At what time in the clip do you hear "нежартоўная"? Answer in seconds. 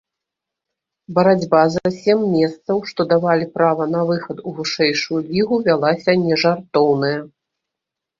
6.25-7.19